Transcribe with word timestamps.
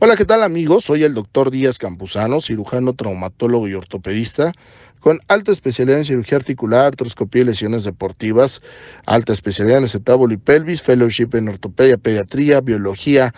Hola, 0.00 0.16
¿qué 0.16 0.24
tal 0.24 0.42
amigos? 0.42 0.84
Soy 0.84 1.04
el 1.04 1.14
doctor 1.14 1.52
Díaz 1.52 1.78
Campuzano, 1.78 2.40
cirujano, 2.40 2.94
traumatólogo 2.94 3.68
y 3.68 3.74
ortopedista, 3.74 4.52
con 4.98 5.20
alta 5.28 5.52
especialidad 5.52 5.98
en 5.98 6.04
cirugía 6.04 6.36
articular, 6.36 6.86
artroscopía 6.86 7.42
y 7.42 7.44
lesiones 7.44 7.84
deportivas, 7.84 8.60
alta 9.06 9.32
especialidad 9.32 9.78
en 9.78 9.84
acetábulo 9.84 10.34
y 10.34 10.36
pelvis, 10.36 10.82
fellowship 10.82 11.28
en 11.34 11.48
ortopedia, 11.48 11.96
pediatría, 11.96 12.60
biología 12.60 13.32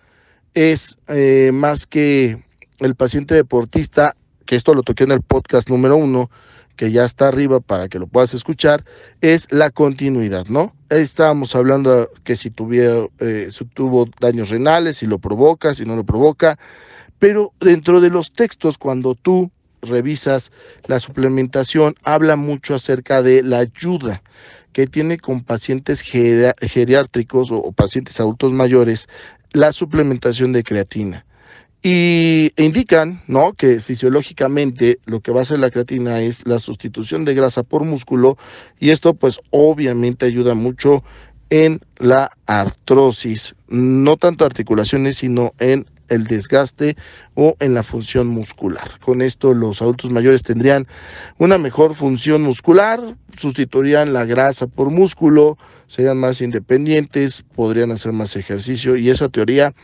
es 0.55 0.97
eh, 1.09 1.51
más 1.53 1.87
que 1.87 2.43
el 2.79 2.95
paciente 2.95 3.35
deportista, 3.35 4.17
que 4.47 4.57
esto 4.57 4.75
lo 4.75 4.83
toqué 4.83 5.05
en 5.05 5.13
el 5.13 5.21
podcast 5.21 5.69
número 5.69 5.97
uno, 5.97 6.31
que 6.77 6.91
ya 6.91 7.05
está 7.05 7.29
arriba 7.29 7.61
para 7.61 7.89
que 7.89 7.99
lo 7.99 8.07
puedas 8.07 8.33
escuchar, 8.33 8.85
es 9.21 9.53
la 9.53 9.71
continuidad, 9.71 10.47
¿no? 10.47 10.75
Estábamos 10.89 11.55
hablando 11.55 12.11
que 12.25 12.37
si, 12.37 12.51
tuviera, 12.51 13.07
eh, 13.21 13.49
si 13.51 13.65
tuvo 13.67 14.09
daños 14.19 14.49
renales, 14.49 14.97
si 14.97 15.07
lo 15.07 15.19
provoca, 15.19 15.75
si 15.75 15.85
no 15.85 15.95
lo 15.95 16.05
provoca, 16.05 16.59
pero 17.19 17.53
dentro 17.61 18.01
de 18.01 18.09
los 18.09 18.33
textos, 18.33 18.79
cuando 18.79 19.15
tú 19.15 19.51
revisas 19.83 20.53
la 20.87 20.99
suplementación, 20.99 21.95
habla 22.03 22.37
mucho 22.37 22.75
acerca 22.75 23.23
de 23.23 23.43
la 23.43 23.59
ayuda 23.59 24.23
que 24.73 24.87
tiene 24.87 25.19
con 25.19 25.43
pacientes 25.43 26.01
geriátricos 26.01 27.51
o, 27.51 27.73
pacientes 27.73 28.19
adultos 28.21 28.53
mayores 28.53 29.09
la 29.53 29.73
suplementación 29.73 30.53
de 30.53 30.65
creatina. 30.65 31.27
Y 31.83 32.53
indican 32.57 33.23
¿no? 33.27 33.55
que 33.55 33.81
fisiológicamente 33.81 34.99
lo 35.05 35.21
que 35.21 35.33
va 35.33 35.41
a 35.41 35.43
hacer 35.43 35.59
la 35.59 35.71
creatina 35.71 36.21
es 36.21 36.47
la 36.47 36.61
sustitución 36.61 37.25
de 37.25 37.35
grasa 37.35 37.65
por 37.65 37.85
músculo 37.85 38.39
y 38.79 38.91
esto 38.91 39.15
pues 39.15 39.41
obviamente 39.51 40.25
ayuda 40.25 40.55
mucho 40.55 41.03
en 41.51 41.81
la 41.99 42.31
artrosis, 42.47 43.57
no 43.69 44.17
tanto 44.17 44.47
articulaciones, 44.47 45.19
sino 45.19 45.53
en 45.59 45.87
el 46.13 46.25
desgaste 46.25 46.97
o 47.35 47.57
en 47.61 47.75
la 47.75 47.83
función 47.83 48.29
muscular. 48.29 48.99
Con 49.01 49.23
esto 49.23 49.55
los 49.55 49.83
adultos 49.83 50.11
mayores 50.11 50.43
tendrían 50.43 50.87
una 51.39 51.59
mejor 51.59 51.95
función 51.95 52.43
muscular, 52.43 53.17
sustituirían 53.37 54.13
la 54.13 54.25
grasa 54.25 54.67
por 54.67 54.91
músculo, 54.91 55.59
serían 55.87 56.19
más 56.19 56.41
independientes, 56.41 57.45
podrían 57.55 57.91
hacer 57.91 58.13
más 58.13 58.37
ejercicio 58.37 58.97
y 58.97 59.11
esa 59.11 59.29
teoría 59.29 59.75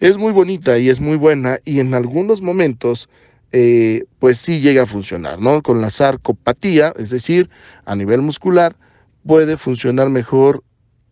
es 0.00 0.18
muy 0.18 0.32
bonita 0.32 0.78
y 0.78 0.88
es 0.88 1.00
muy 1.00 1.16
buena 1.16 1.58
y 1.64 1.80
en 1.80 1.94
algunos 1.94 2.40
momentos 2.40 3.08
eh, 3.52 4.04
pues 4.18 4.38
sí 4.38 4.60
llega 4.60 4.82
a 4.82 4.86
funcionar, 4.86 5.40
¿no? 5.40 5.62
Con 5.62 5.80
la 5.80 5.90
sarcopatía, 5.90 6.92
es 6.98 7.10
decir, 7.10 7.48
a 7.84 7.94
nivel 7.94 8.20
muscular, 8.20 8.76
puede 9.24 9.56
funcionar 9.56 10.10
mejor 10.10 10.62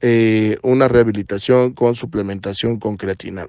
eh, 0.00 0.58
una 0.62 0.88
rehabilitación 0.88 1.72
con 1.72 1.94
suplementación 1.94 2.78
con 2.78 2.96
creatina. 2.96 3.46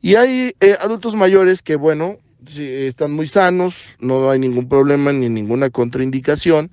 Y 0.00 0.14
hay 0.14 0.54
eh, 0.60 0.76
adultos 0.80 1.16
mayores 1.16 1.62
que, 1.62 1.76
bueno, 1.76 2.18
están 2.56 3.12
muy 3.12 3.26
sanos, 3.26 3.96
no 3.98 4.30
hay 4.30 4.38
ningún 4.38 4.68
problema 4.68 5.12
ni 5.12 5.28
ninguna 5.28 5.70
contraindicación, 5.70 6.70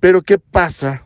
pero 0.00 0.22
¿qué 0.22 0.38
pasa 0.38 1.04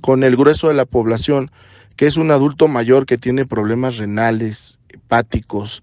con 0.00 0.24
el 0.24 0.36
grueso 0.36 0.68
de 0.68 0.74
la 0.74 0.84
población, 0.84 1.50
que 1.96 2.06
es 2.06 2.16
un 2.16 2.30
adulto 2.30 2.68
mayor 2.68 3.06
que 3.06 3.18
tiene 3.18 3.46
problemas 3.46 3.96
renales, 3.96 4.78
hepáticos, 4.88 5.82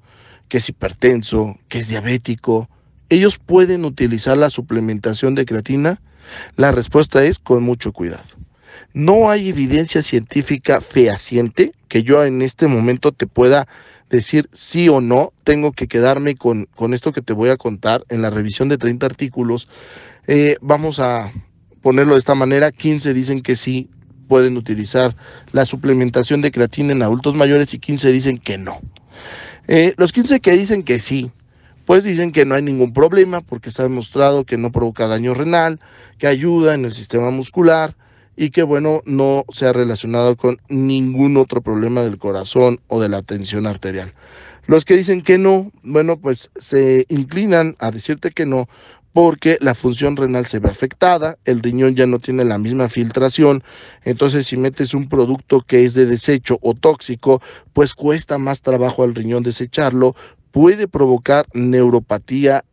que 0.50 0.58
es 0.58 0.70
hipertenso, 0.70 1.58
que 1.70 1.80
es 1.80 1.88
diabético? 1.88 2.70
¿Ellos 3.10 3.40
pueden 3.40 3.86
utilizar 3.86 4.38
la 4.38 4.50
suplementación 4.50 5.36
de 5.36 5.46
creatina? 5.46 6.02
La 6.58 6.72
respuesta 6.72 7.24
es 7.24 7.40
con 7.40 7.64
mucho 7.64 7.92
cuidado. 7.94 8.24
No 8.94 9.30
hay 9.30 9.50
evidencia 9.50 10.02
científica 10.02 10.82
fehaciente 10.82 11.74
que 11.88 12.04
yo 12.04 12.24
en 12.24 12.42
este 12.42 12.68
momento 12.68 13.12
te 13.12 13.26
pueda 13.26 13.68
decir 14.12 14.50
sí 14.52 14.90
o 14.90 15.02
no, 15.02 15.34
tengo 15.44 15.72
que 15.72 15.88
quedarme 15.88 16.36
con, 16.36 16.68
con 16.76 16.94
esto 16.94 17.12
que 17.12 17.22
te 17.22 17.34
voy 17.34 17.50
a 17.50 17.58
contar 17.58 18.04
en 18.10 18.22
la 18.22 18.30
revisión 18.30 18.70
de 18.70 18.78
30 18.78 19.06
artículos. 19.06 19.68
Eh, 20.28 20.58
vamos 20.62 21.00
a 21.00 21.32
ponerlo 21.82 22.14
de 22.14 22.20
esta 22.20 22.36
manera, 22.36 22.72
15 22.72 23.14
dicen 23.14 23.42
que 23.42 23.56
sí 23.56 23.90
pueden 24.28 24.56
utilizar 24.58 25.16
la 25.52 25.66
suplementación 25.66 26.42
de 26.42 26.52
creatina 26.52 26.94
en 26.94 27.02
adultos 27.02 27.36
mayores 27.36 27.74
y 27.74 27.80
15 27.80 28.12
dicen 28.12 28.38
que 28.38 28.58
no. 28.58 28.82
Eh, 29.68 29.94
los 29.98 30.12
15 30.12 30.40
que 30.42 30.52
dicen 30.52 30.84
que 30.84 31.00
sí, 31.00 31.32
pues 31.86 32.04
dicen 32.04 32.32
que 32.32 32.46
no 32.46 32.56
hay 32.56 32.62
ningún 32.62 32.94
problema 32.94 33.42
porque 33.42 33.70
ha 33.78 33.84
demostrado 33.84 34.46
que 34.46 34.58
no 34.58 34.72
provoca 34.72 35.08
daño 35.08 35.34
renal, 35.34 35.80
que 36.18 36.28
ayuda 36.28 36.74
en 36.74 36.86
el 36.86 36.92
sistema 36.92 37.30
muscular, 37.30 37.96
y 38.36 38.50
que 38.50 38.64
bueno, 38.64 39.02
no 39.06 39.46
se 39.50 39.66
ha 39.68 39.74
relacionado 39.74 40.36
con 40.36 40.60
ningún 40.70 41.38
otro 41.38 41.62
problema 41.62 42.02
del 42.02 42.18
corazón 42.18 42.80
o 42.88 43.02
de 43.02 43.10
la 43.10 43.22
tensión 43.22 43.68
arterial. 43.68 44.14
Los 44.68 44.86
que 44.86 44.96
dicen 44.96 45.22
que 45.22 45.38
no, 45.38 45.72
bueno, 45.84 46.18
pues 46.18 46.50
se 46.56 47.06
inclinan 47.10 47.76
a 47.80 47.92
decirte 47.92 48.32
que 48.32 48.46
no 48.46 48.68
porque 49.14 49.58
la 49.60 49.76
función 49.76 50.16
renal 50.16 50.46
se 50.46 50.60
ve 50.60 50.70
afectada, 50.70 51.38
el 51.46 51.60
riñón 51.62 51.96
ya 51.96 52.08
no 52.08 52.20
tiene 52.20 52.46
la 52.46 52.58
misma 52.58 52.88
filtración, 52.88 53.64
entonces 54.04 54.48
si 54.48 54.58
metes 54.58 54.94
un 54.94 55.10
producto 55.10 55.62
que 55.62 55.84
es 55.84 55.94
de 55.94 56.06
desecho 56.06 56.58
o 56.62 56.74
tóxico, 56.74 57.42
pues 57.74 57.94
cuesta 57.94 58.38
más 58.38 58.62
trabajo 58.62 59.04
al 59.04 59.16
riñón 59.16 59.44
desecharlo, 59.44 60.16
puede 60.52 60.88
provocar 60.88 61.48
neuropatía 61.54 62.64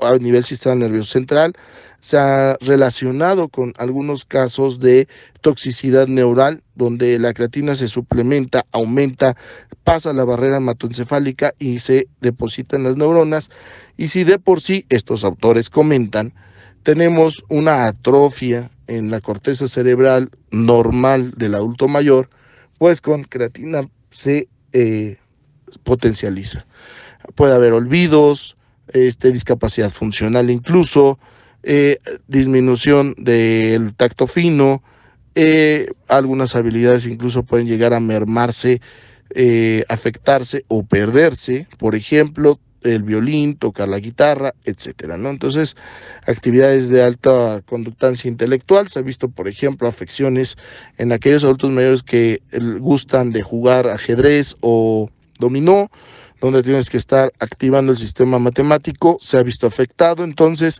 a 0.00 0.16
nivel 0.18 0.44
sistema 0.44 0.74
nervioso 0.74 1.12
central, 1.12 1.54
se 2.00 2.18
ha 2.18 2.56
relacionado 2.60 3.48
con 3.48 3.72
algunos 3.78 4.26
casos 4.26 4.78
de 4.78 5.08
toxicidad 5.40 6.06
neural, 6.06 6.62
donde 6.74 7.18
la 7.18 7.32
creatina 7.32 7.74
se 7.74 7.88
suplementa, 7.88 8.66
aumenta, 8.72 9.36
pasa 9.84 10.12
la 10.12 10.24
barrera 10.24 10.58
hematoencefálica 10.58 11.54
y 11.58 11.78
se 11.78 12.08
deposita 12.20 12.76
en 12.76 12.84
las 12.84 12.98
neuronas. 12.98 13.48
Y 13.96 14.08
si 14.08 14.24
de 14.24 14.38
por 14.38 14.60
sí, 14.60 14.84
estos 14.90 15.24
autores 15.24 15.70
comentan, 15.70 16.34
tenemos 16.82 17.42
una 17.48 17.86
atrofia 17.86 18.70
en 18.86 19.10
la 19.10 19.20
corteza 19.20 19.66
cerebral 19.66 20.28
normal 20.50 21.32
del 21.38 21.54
adulto 21.54 21.88
mayor, 21.88 22.28
pues 22.76 23.00
con 23.00 23.24
creatina 23.24 23.88
se 24.10 24.48
eh, 24.74 25.16
potencializa. 25.84 26.66
Puede 27.34 27.54
haber 27.54 27.72
olvidos, 27.72 28.58
este, 28.88 29.32
discapacidad 29.32 29.90
funcional 29.90 30.50
incluso, 30.50 31.18
eh, 31.62 31.98
disminución 32.28 33.14
del 33.16 33.94
tacto 33.94 34.26
fino, 34.26 34.82
eh, 35.34 35.88
algunas 36.08 36.54
habilidades 36.54 37.06
incluso 37.06 37.42
pueden 37.42 37.66
llegar 37.66 37.94
a 37.94 38.00
mermarse, 38.00 38.80
eh, 39.30 39.84
afectarse 39.88 40.64
o 40.68 40.84
perderse, 40.84 41.66
por 41.78 41.94
ejemplo, 41.94 42.60
el 42.82 43.02
violín, 43.02 43.56
tocar 43.56 43.88
la 43.88 43.98
guitarra, 43.98 44.54
etcétera, 44.64 45.16
¿no? 45.16 45.30
Entonces, 45.30 45.74
actividades 46.26 46.90
de 46.90 47.02
alta 47.02 47.62
conductancia 47.64 48.28
intelectual, 48.28 48.88
se 48.88 48.98
ha 48.98 49.02
visto, 49.02 49.30
por 49.30 49.48
ejemplo, 49.48 49.88
afecciones 49.88 50.56
en 50.98 51.10
aquellos 51.12 51.44
adultos 51.44 51.70
mayores 51.70 52.02
que 52.02 52.42
gustan 52.78 53.32
de 53.32 53.42
jugar 53.42 53.88
ajedrez 53.88 54.54
o 54.60 55.10
dominó, 55.38 55.90
donde 56.44 56.62
tienes 56.62 56.90
que 56.90 56.98
estar 56.98 57.32
activando 57.38 57.92
el 57.92 57.96
sistema 57.96 58.38
matemático, 58.38 59.16
se 59.18 59.38
ha 59.38 59.42
visto 59.42 59.66
afectado. 59.66 60.24
Entonces, 60.24 60.78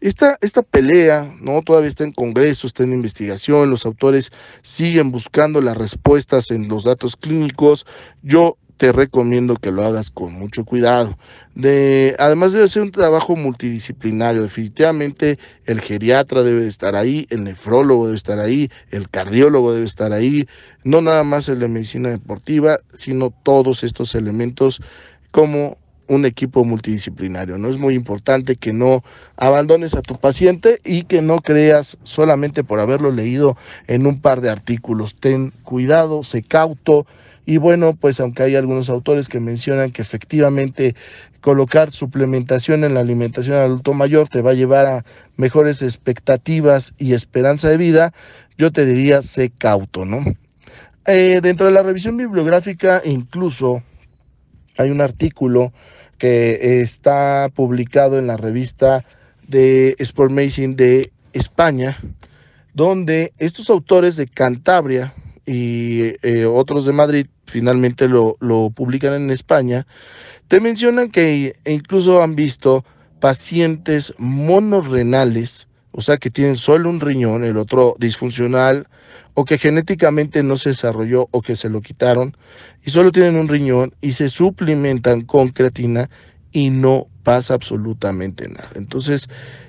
esta, 0.00 0.38
esta 0.40 0.62
pelea 0.62 1.34
¿no? 1.40 1.62
todavía 1.62 1.88
está 1.88 2.04
en 2.04 2.12
Congreso, 2.12 2.68
está 2.68 2.84
en 2.84 2.92
investigación, 2.92 3.70
los 3.70 3.84
autores 3.86 4.30
siguen 4.62 5.10
buscando 5.10 5.60
las 5.60 5.76
respuestas 5.76 6.52
en 6.52 6.68
los 6.68 6.84
datos 6.84 7.16
clínicos. 7.16 7.86
Yo 8.22 8.56
te 8.80 8.92
recomiendo 8.92 9.56
que 9.56 9.72
lo 9.72 9.84
hagas 9.84 10.10
con 10.10 10.32
mucho 10.32 10.64
cuidado. 10.64 11.18
De, 11.54 12.16
además 12.18 12.54
debe 12.54 12.66
ser 12.66 12.80
un 12.80 12.92
trabajo 12.92 13.36
multidisciplinario. 13.36 14.40
Definitivamente 14.40 15.38
el 15.66 15.82
geriatra 15.82 16.42
debe 16.42 16.66
estar 16.66 16.96
ahí, 16.96 17.26
el 17.28 17.44
nefrólogo 17.44 18.06
debe 18.06 18.16
estar 18.16 18.38
ahí, 18.38 18.70
el 18.90 19.10
cardiólogo 19.10 19.74
debe 19.74 19.84
estar 19.84 20.14
ahí, 20.14 20.48
no 20.82 21.02
nada 21.02 21.24
más 21.24 21.46
el 21.50 21.58
de 21.58 21.68
medicina 21.68 22.08
deportiva, 22.08 22.78
sino 22.94 23.28
todos 23.42 23.84
estos 23.84 24.14
elementos 24.14 24.80
como 25.30 25.76
un 26.08 26.24
equipo 26.24 26.64
multidisciplinario. 26.64 27.58
No 27.58 27.68
es 27.68 27.76
muy 27.76 27.94
importante 27.94 28.56
que 28.56 28.72
no 28.72 29.04
abandones 29.36 29.94
a 29.94 30.00
tu 30.00 30.14
paciente 30.14 30.78
y 30.86 31.02
que 31.02 31.20
no 31.20 31.36
creas 31.36 31.98
solamente 32.04 32.64
por 32.64 32.80
haberlo 32.80 33.12
leído 33.12 33.58
en 33.88 34.06
un 34.06 34.22
par 34.22 34.40
de 34.40 34.48
artículos. 34.48 35.16
Ten 35.16 35.52
cuidado, 35.64 36.22
sé 36.22 36.42
cauto. 36.42 37.06
Y 37.50 37.56
bueno, 37.56 37.96
pues 37.96 38.20
aunque 38.20 38.44
hay 38.44 38.54
algunos 38.54 38.88
autores 38.88 39.28
que 39.28 39.40
mencionan 39.40 39.90
que 39.90 40.02
efectivamente 40.02 40.94
colocar 41.40 41.90
suplementación 41.90 42.84
en 42.84 42.94
la 42.94 43.00
alimentación 43.00 43.56
del 43.56 43.64
adulto 43.64 43.92
mayor 43.92 44.28
te 44.28 44.40
va 44.40 44.52
a 44.52 44.54
llevar 44.54 44.86
a 44.86 45.04
mejores 45.36 45.82
expectativas 45.82 46.94
y 46.96 47.12
esperanza 47.12 47.68
de 47.68 47.76
vida, 47.76 48.12
yo 48.56 48.70
te 48.70 48.86
diría 48.86 49.20
sé 49.20 49.50
cauto, 49.50 50.04
¿no? 50.04 50.24
Eh, 51.08 51.40
dentro 51.42 51.66
de 51.66 51.72
la 51.72 51.82
revisión 51.82 52.16
bibliográfica 52.16 53.02
incluso 53.04 53.82
hay 54.78 54.92
un 54.92 55.00
artículo 55.00 55.72
que 56.18 56.82
está 56.82 57.48
publicado 57.52 58.20
en 58.20 58.28
la 58.28 58.36
revista 58.36 59.04
de 59.48 59.96
Sport 59.98 60.30
Medicine 60.30 60.76
de 60.76 61.10
España, 61.32 61.98
donde 62.74 63.32
estos 63.38 63.70
autores 63.70 64.14
de 64.14 64.28
Cantabria 64.28 65.14
y 65.46 66.14
eh, 66.22 66.46
otros 66.46 66.86
de 66.86 66.92
Madrid 66.92 67.26
finalmente 67.50 68.08
lo, 68.08 68.36
publican 68.74 69.14
en 69.14 69.30
España, 69.30 69.86
te 70.48 70.60
mencionan 70.60 71.10
que 71.10 71.56
incluso 71.66 72.22
han 72.22 72.34
visto 72.36 72.84
pacientes 73.20 74.14
monorrenales, 74.18 75.68
o 75.92 76.00
sea 76.00 76.16
que 76.16 76.30
tienen 76.30 76.56
solo 76.56 76.88
un 76.88 77.00
riñón, 77.00 77.44
el 77.44 77.56
otro 77.56 77.96
disfuncional, 77.98 78.88
o 79.34 79.44
que 79.44 79.58
genéticamente 79.58 80.42
no 80.42 80.56
se 80.56 80.70
desarrolló 80.70 81.28
o 81.30 81.42
que 81.42 81.56
se 81.56 81.68
lo 81.68 81.82
quitaron, 81.82 82.36
y 82.84 82.90
solo 82.90 83.12
tienen 83.12 83.36
un 83.36 83.48
riñón 83.48 83.94
y 84.00 84.12
se 84.12 84.28
suplementan 84.28 85.22
con 85.22 85.48
creatina 85.48 86.08
y 86.52 86.70
no 86.70 87.06
pasa 87.22 87.54
absolutamente 87.54 88.48
nada. 88.48 88.70
Entonces, 88.74 89.28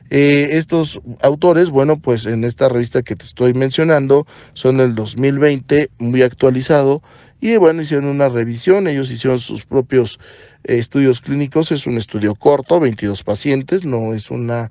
eh, 0.09 0.57
estos 0.57 1.01
autores, 1.21 1.69
bueno, 1.69 1.97
pues 1.97 2.25
en 2.25 2.43
esta 2.43 2.69
revista 2.69 3.01
que 3.01 3.15
te 3.15 3.25
estoy 3.25 3.53
mencionando, 3.53 4.25
son 4.53 4.77
del 4.77 4.95
2020, 4.95 5.89
muy 5.99 6.21
actualizado, 6.21 7.01
y 7.41 7.57
bueno, 7.57 7.81
hicieron 7.81 8.05
una 8.05 8.29
revisión, 8.29 8.87
ellos 8.87 9.11
hicieron 9.11 9.39
sus 9.39 9.65
propios 9.65 10.19
eh, 10.63 10.77
estudios 10.77 11.19
clínicos, 11.19 11.71
es 11.71 11.87
un 11.87 11.97
estudio 11.97 12.35
corto, 12.35 12.79
22 12.79 13.23
pacientes, 13.23 13.83
no 13.83 14.13
es 14.13 14.29
una 14.29 14.69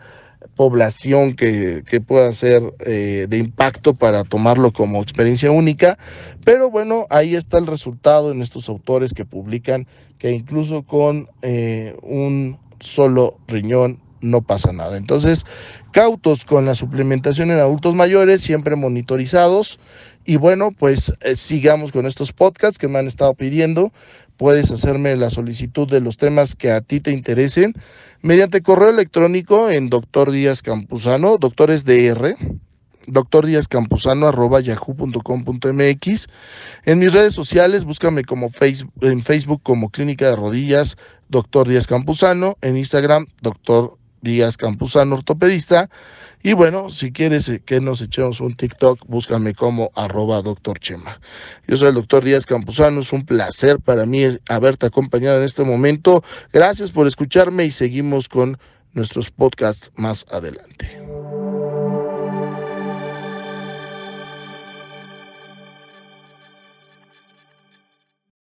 población 0.54 1.34
que, 1.34 1.82
que 1.84 2.00
pueda 2.00 2.32
ser 2.32 2.62
eh, 2.80 3.26
de 3.28 3.38
impacto 3.38 3.94
para 3.94 4.24
tomarlo 4.24 4.72
como 4.72 5.02
experiencia 5.02 5.50
única, 5.50 5.98
pero 6.44 6.70
bueno, 6.70 7.06
ahí 7.10 7.34
está 7.34 7.58
el 7.58 7.66
resultado 7.66 8.30
en 8.30 8.40
estos 8.40 8.68
autores 8.68 9.12
que 9.12 9.24
publican 9.24 9.86
que 10.18 10.30
incluso 10.30 10.82
con 10.82 11.28
eh, 11.42 11.96
un 12.02 12.58
solo 12.78 13.38
riñón 13.48 14.00
no 14.20 14.42
pasa 14.42 14.72
nada. 14.72 14.96
Entonces, 14.96 15.44
cautos 15.92 16.44
con 16.44 16.66
la 16.66 16.74
suplementación 16.74 17.50
en 17.50 17.58
adultos 17.58 17.94
mayores, 17.94 18.40
siempre 18.40 18.76
monitorizados. 18.76 19.78
Y 20.24 20.36
bueno, 20.36 20.70
pues 20.76 21.12
eh, 21.22 21.36
sigamos 21.36 21.92
con 21.92 22.06
estos 22.06 22.32
podcasts 22.32 22.78
que 22.78 22.88
me 22.88 22.98
han 22.98 23.06
estado 23.06 23.34
pidiendo. 23.34 23.92
Puedes 24.36 24.70
hacerme 24.70 25.16
la 25.16 25.30
solicitud 25.30 25.88
de 25.88 26.00
los 26.00 26.16
temas 26.16 26.54
que 26.54 26.70
a 26.70 26.80
ti 26.80 27.00
te 27.00 27.12
interesen 27.12 27.74
mediante 28.22 28.62
correo 28.62 28.88
electrónico 28.88 29.70
en 29.70 29.90
doctor 29.90 30.30
Díaz 30.30 30.62
Campuzano, 30.62 31.36
doctores 31.38 31.84
DR, 31.84 32.36
doctor 33.06 33.46
Díaz 33.46 33.68
Campuzano 33.68 34.26
arroba 34.26 34.60
yahoo.com.mx. 34.60 36.28
En 36.84 36.98
mis 36.98 37.12
redes 37.12 37.34
sociales, 37.34 37.84
búscame 37.84 38.24
como 38.24 38.50
Facebook, 38.50 38.92
en 39.02 39.22
Facebook 39.22 39.62
como 39.62 39.90
Clínica 39.90 40.26
de 40.28 40.36
Rodillas, 40.36 40.96
doctor 41.28 41.68
Díaz 41.68 41.86
Campuzano, 41.86 42.56
en 42.60 42.76
Instagram, 42.76 43.26
doctor 43.42 43.98
Díaz 44.22 44.56
Campuzano 44.56 45.16
Ortopedista. 45.16 45.90
Y 46.42 46.54
bueno, 46.54 46.88
si 46.88 47.12
quieres 47.12 47.48
eh, 47.48 47.60
que 47.64 47.80
nos 47.80 48.00
echemos 48.00 48.40
un 48.40 48.54
TikTok, 48.54 49.06
búscame 49.06 49.54
como 49.54 49.90
arroba 49.94 50.40
doctor 50.40 50.78
Chema. 50.78 51.20
Yo 51.68 51.76
soy 51.76 51.88
el 51.88 51.94
doctor 51.94 52.24
Díaz 52.24 52.46
Campuzano, 52.46 53.00
es 53.00 53.12
un 53.12 53.26
placer 53.26 53.78
para 53.78 54.06
mí 54.06 54.22
haberte 54.48 54.86
acompañado 54.86 55.38
en 55.38 55.44
este 55.44 55.64
momento. 55.64 56.24
Gracias 56.52 56.92
por 56.92 57.06
escucharme 57.06 57.64
y 57.66 57.70
seguimos 57.70 58.28
con 58.28 58.58
nuestros 58.94 59.30
podcasts 59.30 59.90
más 59.96 60.24
adelante. 60.30 60.99